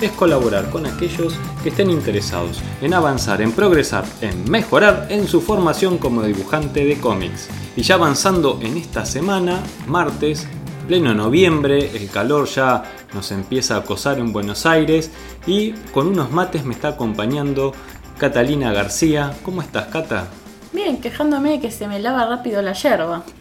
[0.00, 5.40] es colaborar con aquellos que estén interesados en avanzar, en progresar, en mejorar en su
[5.40, 7.48] formación como dibujante de cómics.
[7.76, 10.46] Y ya avanzando en esta semana, martes,
[10.86, 15.10] pleno noviembre, el calor ya nos empieza a acosar en Buenos Aires
[15.46, 17.72] y con unos mates me está acompañando
[18.18, 19.34] Catalina García.
[19.42, 20.28] ¿Cómo estás, Cata?
[20.76, 23.22] Bien, quejándome de que se me lava rápido la yerba.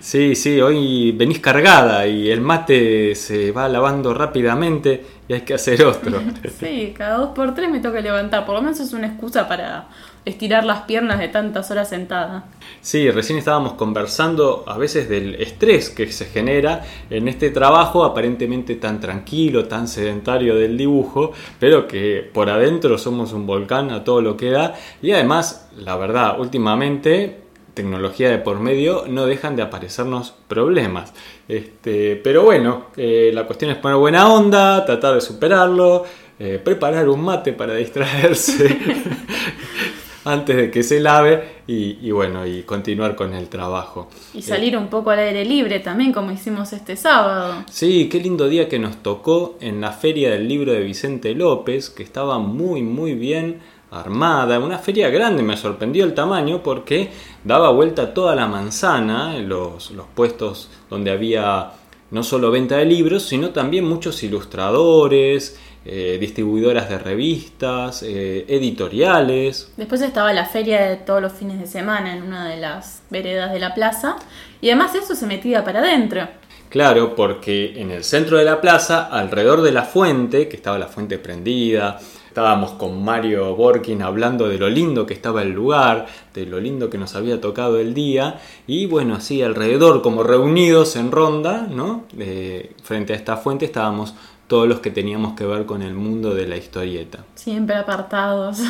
[0.00, 5.54] Sí, sí, hoy venís cargada y el mate se va lavando rápidamente y hay que
[5.54, 6.20] hacer otro.
[6.60, 8.44] sí, cada dos por tres me toca levantar.
[8.44, 9.86] Por lo menos es una excusa para
[10.26, 12.44] estirar las piernas de tantas horas sentada.
[12.82, 18.74] Sí, recién estábamos conversando a veces del estrés que se genera en este trabajo aparentemente
[18.74, 24.20] tan tranquilo, tan sedentario del dibujo, pero que por adentro somos un volcán a todo
[24.20, 29.62] lo que da y además, la verdad, últimamente tecnología de por medio, no dejan de
[29.62, 31.12] aparecernos problemas.
[31.46, 36.04] Este, pero bueno, eh, la cuestión es poner buena onda, tratar de superarlo,
[36.38, 38.78] eh, preparar un mate para distraerse
[40.26, 44.10] antes de que se lave y, bueno, y continuar con el trabajo.
[44.34, 47.64] Y salir un poco al aire libre también, como hicimos este sábado.
[47.70, 51.90] Sí, qué lindo día que nos tocó en la feria del libro de Vicente López,
[51.90, 53.60] que estaba muy, muy bien
[53.92, 57.10] armada, una feria grande, me sorprendió el tamaño porque
[57.44, 61.70] daba vuelta toda la manzana, los, los puestos donde había
[62.10, 65.56] no solo venta de libros, sino también muchos ilustradores,
[65.88, 69.72] eh, distribuidoras de revistas, eh, editoriales.
[69.76, 73.52] Después estaba la feria de todos los fines de semana en una de las veredas
[73.52, 74.16] de la plaza
[74.60, 76.28] y además eso se metía para adentro.
[76.68, 80.88] Claro, porque en el centro de la plaza, alrededor de la fuente, que estaba la
[80.88, 82.00] fuente prendida,
[82.36, 86.04] Estábamos con Mario Borkin hablando de lo lindo que estaba el lugar,
[86.34, 90.96] de lo lindo que nos había tocado el día y bueno, así alrededor como reunidos
[90.96, 92.04] en ronda, ¿no?
[92.18, 94.14] Eh, frente a esta fuente estábamos
[94.46, 97.24] todos los que teníamos que ver con el mundo de la historieta.
[97.34, 98.60] Siempre apartados.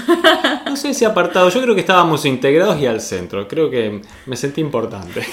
[0.66, 4.36] No sé si apartados, yo creo que estábamos integrados y al centro, creo que me
[4.36, 5.20] sentí importante.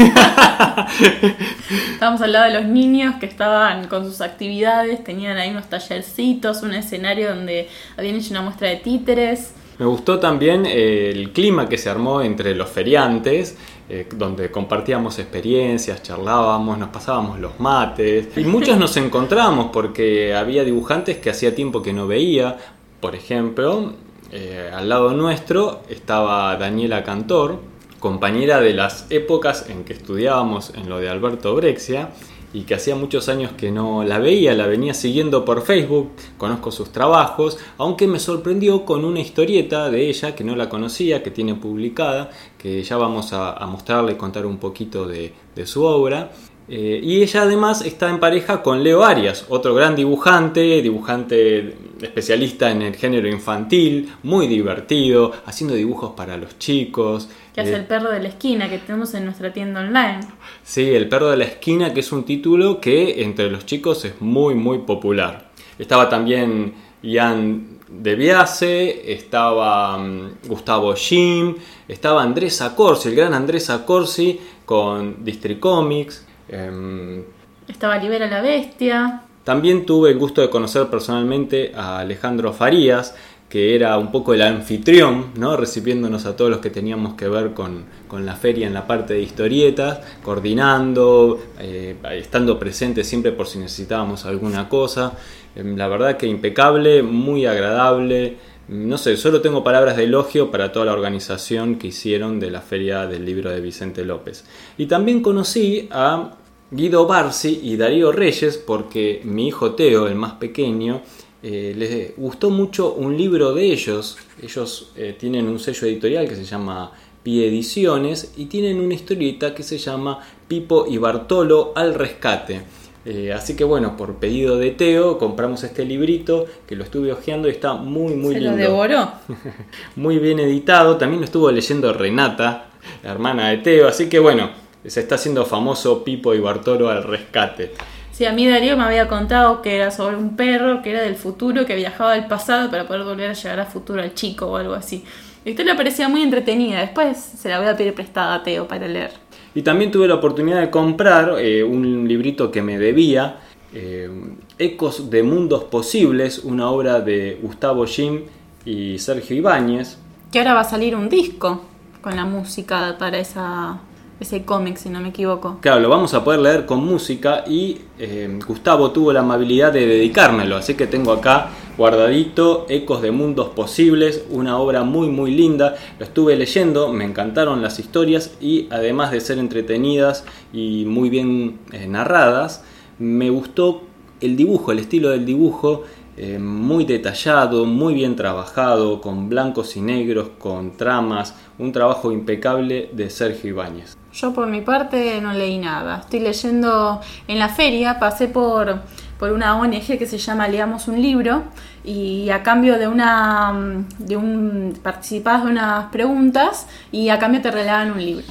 [1.94, 6.62] Estábamos al lado de los niños que estaban con sus actividades, tenían ahí unos tallercitos,
[6.62, 7.68] un escenario donde
[7.98, 9.54] habían hecho una muestra de títeres.
[9.80, 13.58] Me gustó también el clima que se armó entre los feriantes,
[13.90, 20.64] eh, donde compartíamos experiencias, charlábamos, nos pasábamos los mates y muchos nos encontramos porque había
[20.64, 22.58] dibujantes que hacía tiempo que no veía.
[23.02, 23.94] Por ejemplo,
[24.32, 27.60] eh, al lado nuestro estaba Daniela Cantor,
[28.00, 32.10] compañera de las épocas en que estudiábamos en lo de Alberto Brexia
[32.54, 36.72] y que hacía muchos años que no la veía, la venía siguiendo por Facebook, conozco
[36.72, 41.32] sus trabajos, aunque me sorprendió con una historieta de ella que no la conocía, que
[41.32, 45.34] tiene publicada, que ya vamos a, mostrarle y contar un poquito de,
[45.66, 46.32] su obra.
[46.70, 52.72] Eh, y ella además está en pareja con Leo Arias, otro gran dibujante, dibujante especialista
[52.72, 57.30] en el género infantil, muy divertido, haciendo dibujos para los chicos.
[57.54, 60.22] Que hace el perro de la esquina que tenemos en nuestra tienda online.
[60.64, 64.22] Sí, el perro de la esquina, que es un título que entre los chicos es
[64.22, 65.52] muy, muy popular.
[65.78, 71.56] Estaba también Ian de Biase, estaba mm, Gustavo Jim,
[71.88, 76.26] estaba Andrés Acorsi, el gran Andrés Acorsi con District Comics.
[76.50, 77.24] Em,
[77.68, 79.22] estaba Libera la Bestia.
[79.44, 83.16] También tuve el gusto de conocer personalmente a Alejandro Farías,
[83.50, 85.56] que era un poco el anfitrión, ¿no?
[85.56, 89.22] recibiéndonos a todos los que teníamos que ver con, la feria en la parte de
[89.22, 95.14] historietas, coordinando, eh, estando presente siempre por si necesitábamos alguna cosa.
[95.56, 98.38] Em, la verdad que impecable, muy agradable.
[98.70, 102.62] No sé, solo tengo palabras de elogio para toda la organización que hicieron de la
[102.62, 104.46] feria del libro de Vicente López.
[104.78, 106.32] Y también conocí a
[106.72, 111.02] Guido Barsi y Darío Reyes porque mi hijo Teo, el más pequeño,
[111.44, 114.18] eh, les gustó mucho un libro de ellos.
[114.42, 116.90] Ellos eh, tienen un sello editorial que se llama
[117.22, 122.62] Pi Ediciones y tienen una historieta que se llama Pipo y Bartolo al rescate.
[123.06, 127.50] Eh, así que bueno, por pedido de Teo compramos este librito que lo estuve hojeando
[127.50, 128.58] y está muy muy ¿Se lindo.
[128.58, 129.12] lo devoró?
[129.96, 130.98] muy bien editado.
[130.98, 132.68] También lo estuvo leyendo Renata,
[133.04, 133.88] la hermana de Teo.
[133.88, 134.52] Así que bueno,
[134.86, 137.72] se está haciendo famoso Pipo y Bartolo al rescate.
[138.14, 141.16] Sí, a mí Darío me había contado que era sobre un perro que era del
[141.16, 144.56] futuro, que viajaba al pasado para poder volver a llegar al futuro al chico o
[144.56, 145.04] algo así.
[145.44, 148.88] La historia parecía muy entretenida, después se la voy a pedir prestada a Teo para
[148.88, 149.12] leer.
[149.56, 153.40] Y también tuve la oportunidad de comprar eh, un librito que me debía,
[153.74, 154.10] eh,
[154.58, 158.22] Ecos de Mundos Posibles, una obra de Gustavo Jim
[158.66, 159.98] y Sergio Ibáñez.
[160.32, 161.62] Que ahora va a salir un disco
[162.02, 163.80] con la música para esa,
[164.20, 165.60] ese cómic, si no me equivoco.
[165.62, 169.86] Claro, lo vamos a poder leer con música y eh, Gustavo tuvo la amabilidad de
[169.86, 175.76] dedicármelo, así que tengo acá guardadito Ecos de Mundos Posibles, una obra muy muy linda,
[176.00, 181.60] lo estuve leyendo, me encantaron las historias y además de ser entretenidas y muy bien
[181.72, 182.64] eh, narradas,
[183.00, 183.84] me gustó
[184.22, 185.84] el dibujo, el estilo del dibujo
[186.16, 192.92] eh, muy detallado, muy bien trabajado, con blancos y negros, con tramas, un trabajo impecable
[192.94, 193.98] de Sergio Ibáñez.
[194.14, 196.02] Yo por mi parte no leí nada.
[196.02, 198.82] Estoy leyendo en la feria, pasé por,
[199.24, 201.44] por una ONG que se llama Leamos un libro
[201.86, 203.54] y a cambio de una
[203.98, 208.26] de un de unas preguntas y a cambio te regalaban un libro.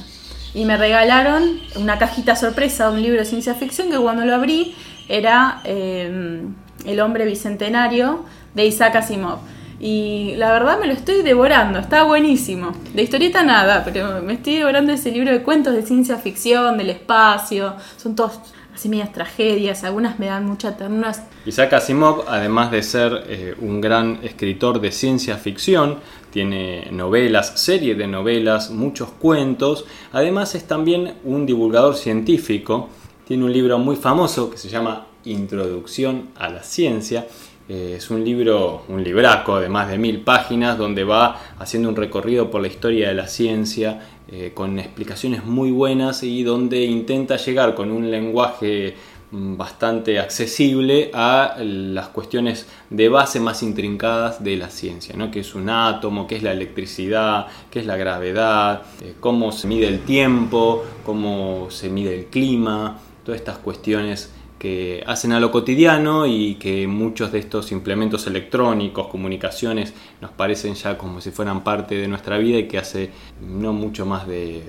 [0.53, 4.35] Y me regalaron una cajita sorpresa de un libro de ciencia ficción que cuando lo
[4.35, 4.75] abrí
[5.09, 6.43] era eh,
[6.85, 8.23] El hombre bicentenario
[8.53, 9.39] de Isaac Asimov.
[9.79, 12.71] Y la verdad me lo estoy devorando, está buenísimo.
[12.93, 16.91] De historieta nada, pero me estoy devorando ese libro de cuentos de ciencia ficción, del
[16.91, 17.73] espacio.
[17.97, 18.39] Son todos
[18.73, 21.13] así medias tragedias, algunas me dan mucha ternura.
[21.45, 25.97] Isaac Asimov, además de ser eh, un gran escritor de ciencia ficción,
[26.31, 29.85] tiene novelas, serie de novelas, muchos cuentos.
[30.11, 32.89] Además es también un divulgador científico.
[33.27, 37.27] Tiene un libro muy famoso que se llama Introducción a la Ciencia
[37.69, 41.95] eh, es un libro, un libraco de más de mil páginas, donde va haciendo un
[41.95, 47.35] recorrido por la historia de la ciencia, eh, con explicaciones muy buenas y donde intenta
[47.35, 48.95] llegar con un lenguaje
[49.31, 55.29] mm, bastante accesible a las cuestiones de base más intrincadas de la ciencia, ¿no?
[55.29, 59.67] que es un átomo, qué es la electricidad, qué es la gravedad, eh, cómo se
[59.67, 64.31] mide el tiempo, cómo se mide el clima, todas estas cuestiones
[64.63, 70.75] que hacen a lo cotidiano y que muchos de estos implementos electrónicos, comunicaciones, nos parecen
[70.75, 73.09] ya como si fueran parte de nuestra vida y que hace
[73.41, 74.63] no mucho más de,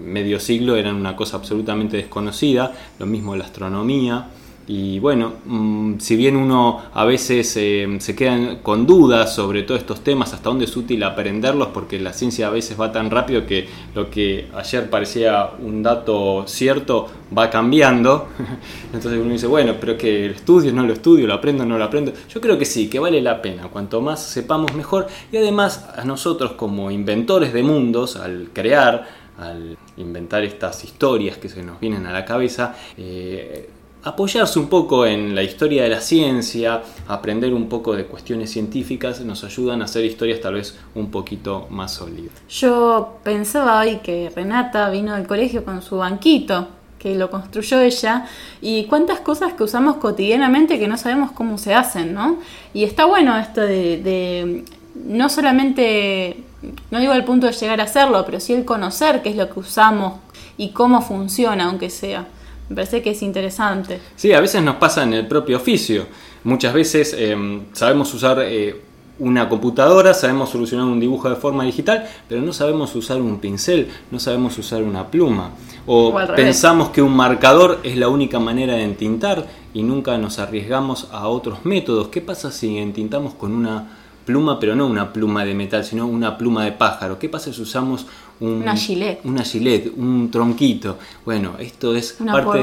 [0.00, 4.28] medio siglo eran una cosa absolutamente desconocida, lo mismo la astronomía.
[4.74, 9.82] Y bueno, mm, si bien uno a veces eh, se queda con dudas sobre todos
[9.82, 13.44] estos temas, hasta dónde es útil aprenderlos, porque la ciencia a veces va tan rápido
[13.44, 18.28] que lo que ayer parecía un dato cierto va cambiando.
[18.94, 21.84] Entonces uno dice, bueno, pero que lo estudio, no lo estudio, lo aprendo, no lo
[21.84, 22.14] aprendo.
[22.30, 23.64] Yo creo que sí, que vale la pena.
[23.68, 25.06] Cuanto más sepamos, mejor.
[25.30, 31.50] Y además a nosotros como inventores de mundos, al crear, al inventar estas historias que
[31.50, 33.68] se nos vienen a la cabeza, eh,
[34.04, 39.20] apoyarse un poco en la historia de la ciencia, aprender un poco de cuestiones científicas,
[39.20, 42.32] nos ayudan a hacer historias tal vez un poquito más sólidas.
[42.48, 46.68] Yo pensaba hoy que Renata vino al colegio con su banquito,
[46.98, 48.26] que lo construyó ella,
[48.60, 52.38] y cuántas cosas que usamos cotidianamente que no sabemos cómo se hacen, ¿no?
[52.74, 54.64] Y está bueno esto de, de
[54.94, 56.42] no solamente,
[56.90, 59.48] no digo al punto de llegar a hacerlo, pero sí el conocer qué es lo
[59.50, 60.14] que usamos
[60.56, 62.26] y cómo funciona, aunque sea.
[62.72, 64.00] Me parece que es interesante.
[64.16, 66.06] Sí, a veces nos pasa en el propio oficio.
[66.44, 67.36] Muchas veces eh,
[67.74, 68.80] sabemos usar eh,
[69.18, 73.88] una computadora, sabemos solucionar un dibujo de forma digital, pero no sabemos usar un pincel,
[74.10, 75.50] no sabemos usar una pluma.
[75.86, 81.08] O, pensamos que un marcador es la única manera de entintar y nunca nos arriesgamos
[81.12, 82.08] a otros métodos.
[82.08, 86.38] ¿Qué pasa si entintamos con una pluma, pero no una pluma de metal, sino una
[86.38, 87.18] pluma de pájaro?
[87.18, 88.06] ¿Qué pasa si usamos
[88.42, 89.20] una gilet.
[89.24, 90.98] Una gilet, un tronquito.
[91.24, 92.60] Bueno, esto es una parte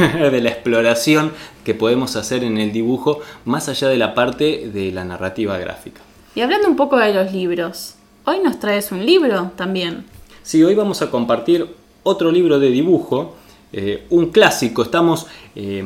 [0.30, 1.32] de la exploración
[1.64, 6.00] que podemos hacer en el dibujo, más allá de la parte de la narrativa gráfica.
[6.34, 10.06] Y hablando un poco de los libros, hoy nos traes un libro también.
[10.42, 11.68] Sí, hoy vamos a compartir
[12.02, 13.36] otro libro de dibujo
[13.72, 15.84] eh, un clásico, estamos eh,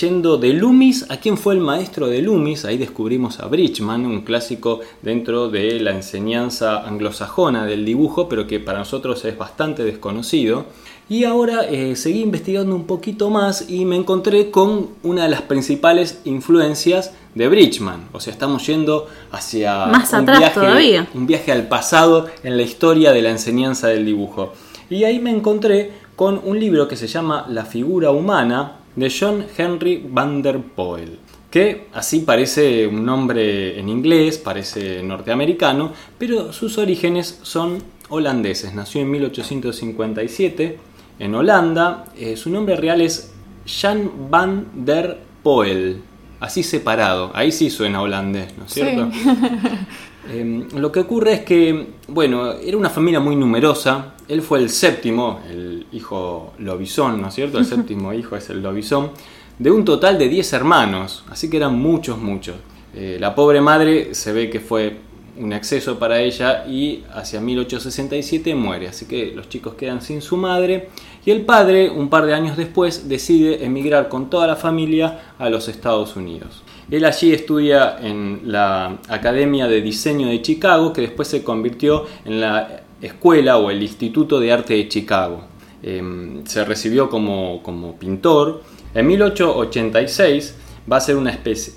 [0.00, 2.64] yendo de Loomis, ¿a quién fue el maestro de Loomis?
[2.64, 8.60] Ahí descubrimos a Bridgman, un clásico dentro de la enseñanza anglosajona del dibujo, pero que
[8.60, 10.64] para nosotros es bastante desconocido.
[11.08, 15.42] Y ahora eh, seguí investigando un poquito más y me encontré con una de las
[15.42, 18.08] principales influencias de Bridgman.
[18.12, 23.20] O sea, estamos yendo hacia un, viaje, un viaje al pasado en la historia de
[23.20, 24.54] la enseñanza del dibujo.
[24.88, 29.46] Y ahí me encontré con un libro que se llama La figura humana de John
[29.56, 31.18] Henry van der Poel,
[31.50, 37.78] que así parece un nombre en inglés, parece norteamericano, pero sus orígenes son
[38.08, 38.74] holandeses.
[38.74, 40.78] Nació en 1857
[41.18, 43.32] en Holanda, eh, su nombre real es
[43.66, 46.02] Jan van der Poel,
[46.40, 47.30] así separado.
[47.34, 49.10] Ahí sí suena holandés, ¿no es cierto?
[50.30, 54.14] Em, lo que ocurre es que, bueno, era una familia muy numerosa.
[54.28, 57.58] Él fue el séptimo, el hijo Lobizón, ¿no es cierto?
[57.58, 59.10] El séptimo hijo es el Lobizón,
[59.58, 62.56] de un total de 10 hermanos, así que eran muchos, muchos.
[62.94, 64.98] Eh, la pobre madre se ve que fue
[65.38, 70.36] un exceso para ella y hacia 1867 muere, así que los chicos quedan sin su
[70.36, 70.90] madre
[71.24, 75.48] y el padre, un par de años después, decide emigrar con toda la familia a
[75.48, 76.62] los Estados Unidos.
[76.90, 82.40] Él allí estudia en la Academia de Diseño de Chicago, que después se convirtió en
[82.40, 85.44] la Escuela o el Instituto de Arte de Chicago.
[85.82, 88.62] Em, se recibió como, como pintor.
[88.94, 90.56] En 1886
[90.90, 91.30] va a hacer una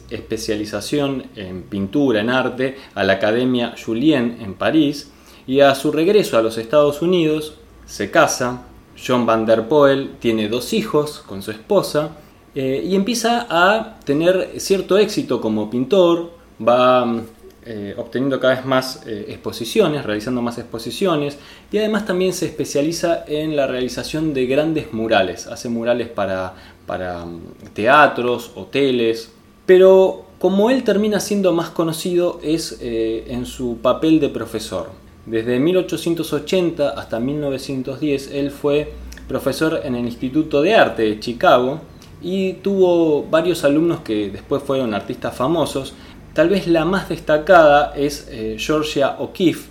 [0.09, 5.11] especialización en pintura, en arte, a la Academia Julien en París.
[5.47, 8.63] Y a su regreso a los Estados Unidos se casa.
[9.05, 12.17] John Van der Poel tiene dos hijos con su esposa
[12.55, 16.31] eh, y empieza a tener cierto éxito como pintor,
[16.65, 17.21] va
[17.65, 21.37] eh, obteniendo cada vez más eh, exposiciones, realizando más exposiciones
[21.69, 26.53] y además también se especializa en la realización de grandes murales, hace murales para,
[26.85, 27.41] para mm,
[27.73, 29.33] teatros, hoteles,
[29.65, 34.89] pero como él termina siendo más conocido es en su papel de profesor.
[35.25, 38.93] Desde 1880 hasta 1910 él fue
[39.27, 41.81] profesor en el Instituto de Arte de Chicago
[42.25, 45.93] y tuvo varios alumnos que después fueron artistas famosos.
[46.33, 49.69] Tal vez la más destacada es eh, Georgia O'Keeffe.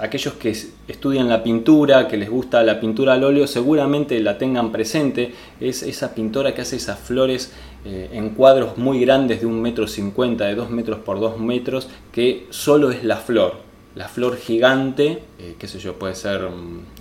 [0.00, 0.50] aquellos que
[0.88, 5.32] estudian la pintura, que les gusta la pintura al óleo, seguramente la tengan presente.
[5.60, 7.52] Es esa pintora que hace esas flores
[7.84, 11.88] eh, en cuadros muy grandes de un metro cincuenta, de dos metros por dos metros,
[12.10, 16.48] que solo es la flor la flor gigante, eh, qué sé yo, puede ser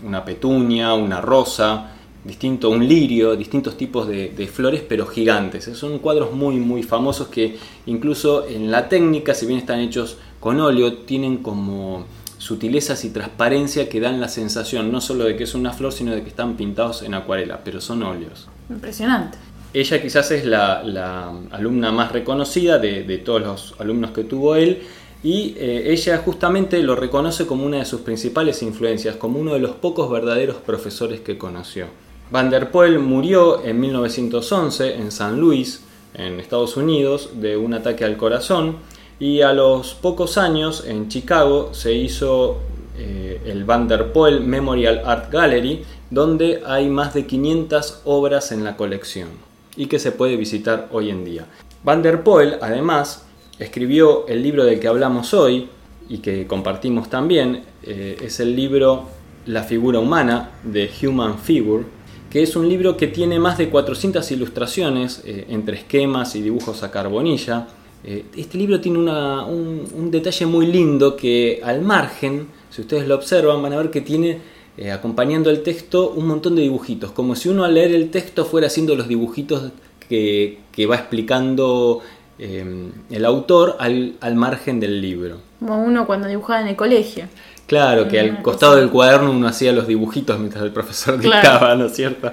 [0.04, 5.66] una petunia, una rosa, distinto, un lirio, distintos tipos de, flores, pero gigantes.
[5.74, 10.60] Son cuadros muy, muy famosos que incluso en la técnica, si bien están hechos con
[10.60, 12.06] óleo, tienen como
[12.38, 16.14] sutilezas y transparencia que dan la sensación no solo de que es una flor, sino
[16.14, 18.48] de que están pintados en acuarela, pero son óleos.
[18.70, 19.38] Impresionante.
[19.74, 24.82] Ella quizás es la, alumna más reconocida de, de todos los alumnos que tuvo él
[25.24, 29.60] y eh, ella justamente lo reconoce como una de sus principales influencias, como uno de
[29.60, 31.88] los pocos verdaderos profesores que conoció.
[32.30, 38.04] Van der Poel murió en 1911 en San Luis, en Estados Unidos, de un ataque
[38.04, 38.78] al corazón
[39.18, 42.58] y a los pocos años en Chicago se hizo
[42.98, 48.66] eh, el Van der Poel Memorial Art Gallery, donde hay más de 500 obras en
[48.66, 49.30] la colección
[49.78, 51.46] y que se puede visitar hoy en día.
[51.84, 53.26] Van der Poel, además,
[53.58, 55.70] escribió el libro del que hablamos hoy
[56.10, 59.06] y que compartimos también, eh, es el libro
[59.46, 61.86] La figura humana de Human Figure,
[62.30, 66.84] que es un libro que tiene más de 400 ilustraciones eh, entre esquemas y dibujos
[66.84, 67.68] a carbonilla.
[68.04, 73.62] Eh, este libro tiene un, detalle muy lindo que al margen, si ustedes lo observan,
[73.62, 74.58] van a ver que tiene
[74.94, 78.68] acompañando el texto un montón de dibujitos, como si uno al leer el texto fuera
[78.68, 79.72] haciendo los dibujitos
[80.08, 82.04] que, que va explicando
[82.40, 85.38] el autor al, margen del libro.
[85.60, 87.26] Como uno cuando dibujaba en el colegio.
[87.68, 91.86] Claro, que al costado del cuaderno uno hacía los dibujitos mientras el profesor dictaba, ¿no
[91.86, 92.32] es cierto?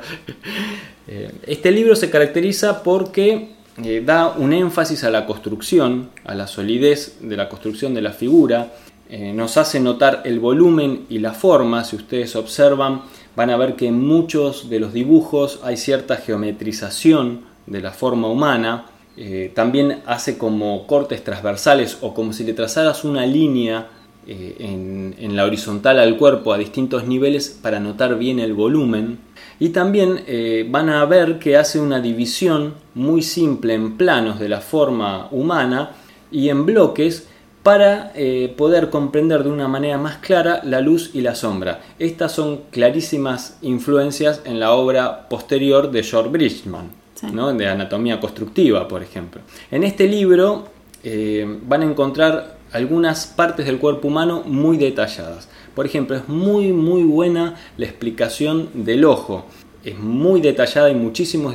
[1.07, 3.51] Eh, este libro se caracteriza porque
[3.83, 8.13] eh, da un énfasis a la construcción, a la solidez de la construcción de la
[8.13, 8.73] figura,
[9.11, 13.03] eh, nos hace notar el volumen y la forma, si ustedes observan
[13.37, 18.29] van a ver que en muchos de los dibujos hay cierta geometrización de la forma
[18.29, 18.87] humana,
[19.55, 23.89] también hace como cortes transversales o como si le trazaras una línea
[24.27, 29.19] eh, en, la horizontal al cuerpo a distintos niveles para notar bien el volumen.
[29.59, 34.49] Y también eh, van a ver que hace una división muy simple en planos de
[34.49, 35.91] la forma humana
[36.31, 37.29] y en bloques
[37.63, 38.13] para
[38.59, 41.81] poder comprender de una manera más clara la luz y la sombra.
[41.99, 49.03] Estas son clarísimas influencias en la obra posterior de George Bridgman de anatomía constructiva, por
[49.03, 49.41] ejemplo.
[49.71, 50.69] En este libro
[51.03, 55.49] eh, van a encontrar algunas partes del cuerpo humano muy detalladas.
[55.75, 59.47] Por ejemplo, es muy muy buena la explicación del ojo
[59.85, 61.55] es muy detallada, y muchísimos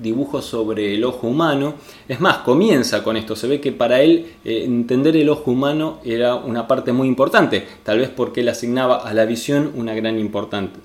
[0.00, 1.74] dibujos sobre el ojo humano.
[2.08, 5.98] Es más, comienza con esto, se ve que para él eh, entender el ojo humano
[6.04, 10.16] era una parte muy importante, tal vez porque él asignaba a la visión una gran,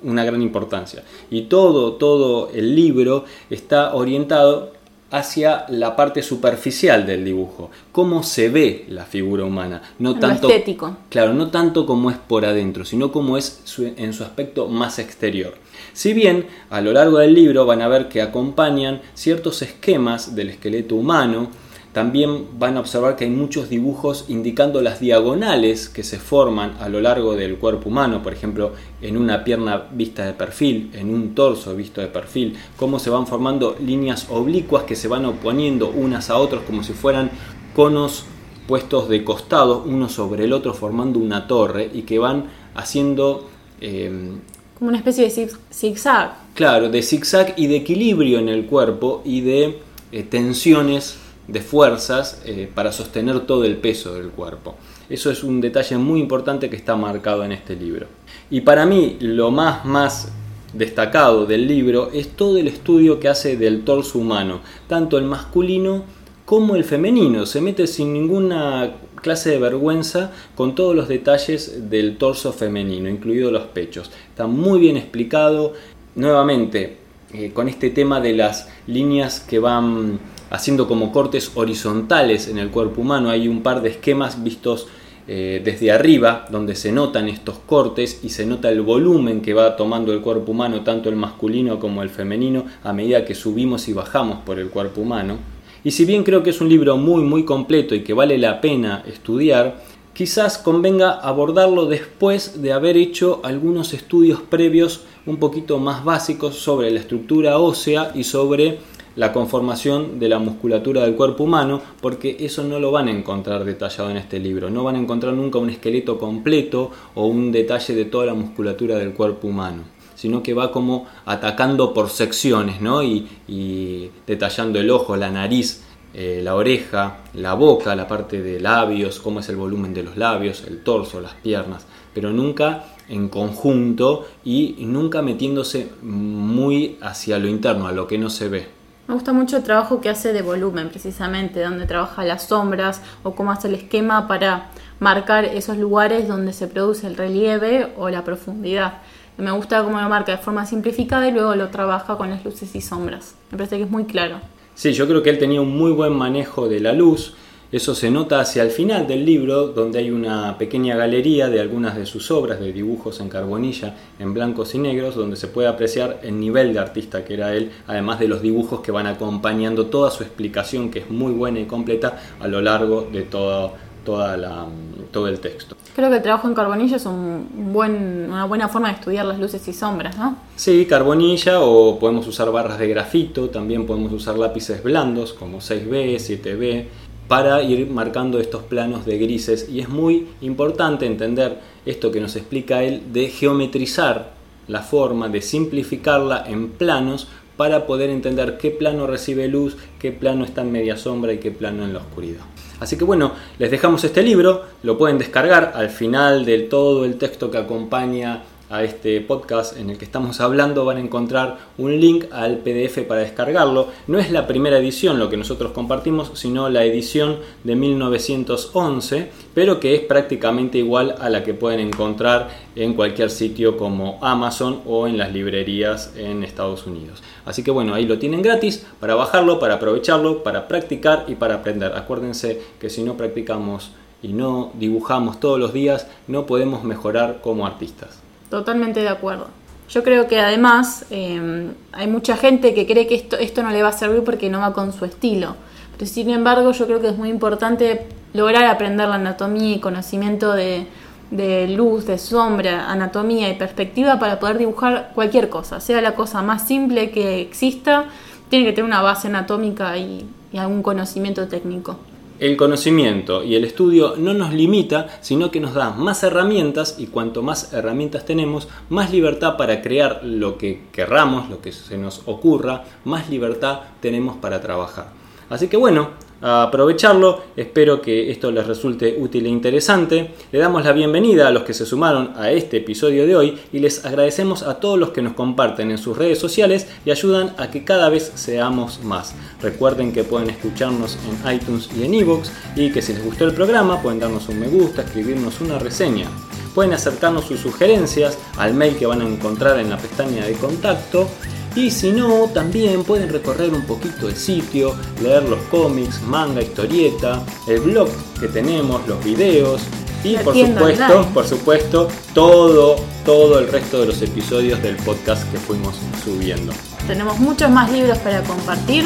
[0.04, 1.04] una gran importancia.
[1.30, 4.72] Y todo, todo el libro está orientado
[5.12, 10.98] hacia la parte superficial del dibujo, cómo se ve la figura humana, no tanto estético.
[11.10, 15.56] Claro, no tanto como es por adentro, sino como es en su aspecto más exterior.
[15.94, 20.50] Si bien a lo largo del libro van a ver que acompañan ciertos esquemas del
[20.50, 21.50] esqueleto humano,
[21.96, 26.90] también van a observar que hay muchos dibujos indicando las diagonales que se forman a
[26.90, 31.34] lo largo del cuerpo humano, por ejemplo, en una pierna vista de perfil, en un
[31.34, 36.30] torso visto de perfil, cómo se van formando líneas oblicuas que se van oponiendo unas
[36.30, 37.32] a otras como si fueran
[37.74, 38.26] conos
[38.68, 43.48] puestos de costado uno sobre el otro formando una torre y que van haciendo
[43.80, 44.34] eh,
[44.78, 46.36] como una especie de zigzag.
[46.56, 49.80] Claro, de zigzag y de equilibrio en el cuerpo y de
[50.12, 54.76] eh, tensiones de fuerzas eh, para sostener todo el peso del cuerpo.
[55.10, 58.08] Eso es un detalle muy importante que está marcado en este libro.
[58.50, 60.32] Y para mí lo más más
[60.74, 66.04] destacado del libro es todo el estudio que hace del torso humano, tanto el masculino
[66.46, 67.46] como el femenino.
[67.46, 73.52] Se mete sin ninguna clase de vergüenza con todos los detalles del torso femenino, incluidos
[73.52, 74.12] los pechos.
[74.30, 75.74] Está muy bien explicado.
[76.16, 76.98] Nuevamente,
[77.34, 82.70] eh, con este tema de las líneas que van haciendo como cortes horizontales en el
[82.70, 83.30] cuerpo humano.
[83.30, 84.88] Hay un par de esquemas vistos
[85.28, 89.76] eh, desde arriba donde se notan estos cortes y se nota el volumen que va
[89.76, 93.94] tomando el cuerpo humano, tanto el masculino como el femenino, a medida que subimos y
[93.94, 95.38] bajamos por el cuerpo humano.
[95.84, 98.62] Y si bien creo que es un libro muy muy completo y que vale la
[98.62, 99.84] pena estudiar,
[100.14, 106.92] quizás convenga abordarlo después de haber hecho algunos estudios previos un poquito más básicos sobre
[106.92, 108.78] la estructura ósea y sobre
[109.16, 113.64] la conformación de la musculatura del cuerpo humano, porque eso no lo van a encontrar
[113.64, 114.70] detallado en este libro.
[114.70, 118.98] No van a encontrar nunca un esqueleto completo o un detalle de toda la musculatura
[118.98, 119.84] del cuerpo humano,
[120.16, 123.02] sino que va como atacando por secciones, ¿no?
[123.04, 129.20] Y, detallando el ojo, la nariz, eh, la oreja, la boca, la parte de labios,
[129.20, 134.26] cómo es el volumen de los labios, el torso, las piernas, pero nunca en conjunto
[134.44, 138.75] y nunca metiéndose muy hacia lo interno, a lo que no se ve.
[139.08, 143.36] Me gusta mucho el trabajo que hace de volumen, precisamente, donde trabaja las sombras o
[143.36, 148.24] cómo hace el esquema para marcar esos lugares donde se produce el relieve o la
[148.24, 149.02] profundidad.
[149.38, 152.76] Me gusta cómo lo marca de forma simplificada y luego lo trabaja con las luces
[152.76, 153.36] y sombras.
[153.52, 154.40] Me parece que es muy claro.
[154.74, 157.36] Sí, yo creo que él tenía un muy buen manejo de la luz
[157.72, 161.96] eso se nota hacia el final del libro, donde hay una pequeña galería de algunas
[161.96, 166.20] de sus obras de dibujos en carbonilla, en blancos y negros, donde se puede apreciar
[166.24, 170.12] el nivel de artista que era él, además de los dibujos que van acompañando toda
[170.12, 173.74] su explicación, que es muy buena y completa a lo largo de todo,
[174.04, 174.66] toda la,
[175.12, 175.76] todo el texto.
[175.96, 179.40] Creo que el trabajo en carbonilla es un buen, una buena forma de estudiar las
[179.40, 180.38] luces y sombras, ¿no?
[180.56, 186.16] Sí, carbonilla o podemos usar barras de grafito, también podemos usar lápices blandos como 6B,
[186.16, 186.86] 7B
[187.28, 192.36] para ir marcando estos planos de grises y es muy importante entender esto que nos
[192.36, 194.34] explica él de geometrizar
[194.68, 200.44] la forma, de simplificarla en planos para poder entender qué plano recibe luz, qué plano
[200.44, 202.42] está en media sombra y qué plano en la oscuridad.
[202.80, 207.18] Así que bueno, les dejamos este libro, lo pueden descargar al final de todo el
[207.18, 212.00] texto que acompaña a este podcast en el que estamos hablando van a encontrar un
[212.00, 213.90] link al PDF para descargarlo.
[214.08, 219.80] No es la primera edición lo que nosotros compartimos, sino la edición de 1911, pero
[219.80, 225.08] que es prácticamente igual a la que pueden encontrar en cualquier sitio como Amazon o
[225.08, 227.22] en las librerías en Estados Unidos.
[227.46, 231.56] Así que bueno, ahí lo tienen gratis para bajarlo, para aprovecharlo, para practicar y para
[231.56, 231.94] aprender.
[231.96, 233.92] Acuérdense que si no practicamos
[234.24, 238.25] y no dibujamos todos los días, no podemos mejorar como artistas.
[238.50, 239.48] Totalmente de acuerdo.
[239.90, 243.84] Yo creo que además em, hay mucha gente que cree que esto, esto no le
[243.84, 245.56] va a servir porque no va con su estilo.
[245.98, 250.54] Pero sin embargo yo creo que es muy importante lograr aprender la anatomía y conocimiento
[250.54, 250.88] de,
[251.32, 256.42] de luz, de sombra, anatomía y perspectiva para poder dibujar cualquier cosa, sea la cosa
[256.42, 258.06] más simple que exista,
[258.50, 260.28] tiene que tener una base anatómica y
[260.58, 261.98] algún conocimiento técnico.
[262.38, 267.08] El conocimiento y el estudio no nos limita, sino que nos da más herramientas y
[267.08, 272.24] cuanto más herramientas tenemos, más libertad para crear lo que querramos, lo que se nos
[272.26, 275.12] ocurra, más libertad tenemos para trabajar.
[275.50, 276.10] Así que bueno,
[276.42, 277.42] aprovecharlo.
[277.56, 280.32] Espero que esto les resulte útil e interesante.
[280.52, 283.80] Le damos la bienvenida a los que se sumaron a este episodio de hoy y
[283.80, 287.72] les agradecemos a todos los que nos comparten en sus redes sociales y ayudan a
[287.72, 289.36] que cada vez seamos más.
[289.62, 293.54] Recuerden que pueden escucharnos en iTunes y en iVoox y que si les gustó el
[293.54, 296.28] programa pueden darnos un me gusta, escribirnos una reseña.
[296.74, 301.28] Pueden acercarnos sus sugerencias al mail que van a encontrar en la pestaña de contacto
[301.76, 307.44] Y si no, también pueden recorrer un poquito el sitio, leer los cómics, manga, historieta,
[307.68, 308.08] el blog
[308.40, 309.82] que tenemos, los videos
[310.24, 311.32] y La por supuesto, online.
[311.34, 316.72] por supuesto, todo, todo el resto de los episodios del podcast que fuimos subiendo.
[317.08, 319.04] Tenemos muchos más libros para compartir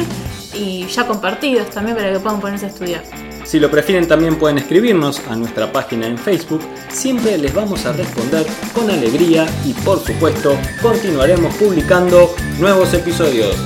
[0.54, 3.29] y ya compartidos también para que puedan ponerse a estudiar.
[3.44, 7.92] Si lo prefieren también pueden escribirnos a nuestra página en Facebook, siempre les vamos a
[7.92, 13.56] responder con alegría y por supuesto continuaremos publicando nuevos episodios.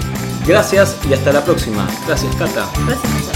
[0.47, 1.89] Gracias y hasta la próxima.
[2.07, 2.71] Gracias Cata.
[2.87, 3.34] Gracias.